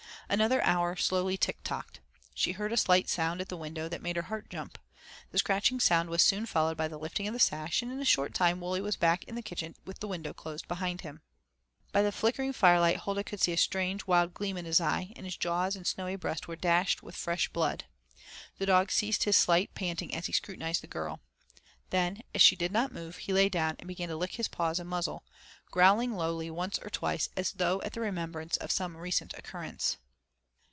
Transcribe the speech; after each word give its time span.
Another 0.33 0.61
hour 0.63 0.95
slowly 0.95 1.35
tick 1.35 1.59
tocked. 1.61 1.99
She 2.33 2.53
heard 2.53 2.71
a 2.71 2.77
slight 2.77 3.09
sound 3.09 3.41
at 3.41 3.49
the 3.49 3.57
window 3.57 3.89
that 3.89 4.01
made 4.01 4.15
her 4.15 4.21
heart 4.21 4.49
jump. 4.49 4.77
The 5.31 5.37
scratching 5.37 5.81
sound 5.81 6.09
was 6.09 6.23
soon 6.23 6.45
followed 6.45 6.77
by 6.77 6.87
the 6.87 6.97
lifting 6.97 7.27
of 7.27 7.33
the 7.33 7.37
sash, 7.39 7.81
and 7.81 7.91
in 7.91 7.99
a 7.99 8.05
short 8.05 8.33
time 8.33 8.61
Wully 8.61 8.79
was 8.79 8.95
back 8.95 9.25
in 9.25 9.35
the 9.35 9.41
kitchen 9.41 9.75
with 9.83 9.99
the 9.99 10.07
window 10.07 10.33
closed 10.33 10.69
behind 10.69 11.01
him. 11.01 11.21
By 11.91 12.01
the 12.01 12.13
flickering 12.13 12.53
fire 12.53 12.79
light 12.79 12.99
Huldah 13.01 13.25
could 13.25 13.41
see 13.41 13.51
a 13.51 13.57
strange, 13.57 14.07
wild 14.07 14.33
gleam 14.33 14.55
in 14.55 14.63
his 14.63 14.79
eye, 14.79 15.11
and 15.17 15.25
his 15.25 15.35
jaws 15.35 15.75
and 15.75 15.85
snowy 15.85 16.15
breast 16.15 16.47
were 16.47 16.55
dashed 16.55 17.03
with 17.03 17.17
fresh 17.17 17.49
blood. 17.49 17.83
The 18.57 18.65
dog 18.67 18.89
ceased 18.89 19.25
his 19.25 19.35
slight 19.35 19.73
panting 19.73 20.15
as 20.15 20.27
he 20.27 20.31
scrutinized 20.31 20.81
the 20.81 20.87
girl. 20.87 21.19
Then, 21.89 22.21
as 22.33 22.41
she 22.41 22.55
did 22.55 22.71
not 22.71 22.93
move, 22.93 23.17
he 23.17 23.33
lay 23.33 23.49
down, 23.49 23.75
and 23.79 23.85
began 23.89 24.07
to 24.07 24.15
lick 24.15 24.31
his 24.35 24.47
paws 24.47 24.79
and 24.79 24.89
muzzle, 24.89 25.25
growling 25.71 26.13
lowly 26.13 26.49
once 26.49 26.79
or 26.79 26.89
twice 26.89 27.27
as 27.35 27.51
though 27.51 27.81
at 27.81 27.91
the 27.91 27.99
remembrance 27.99 28.55
of 28.55 28.71
some 28.71 28.95
recent 28.95 29.33
occurrence. 29.33 29.97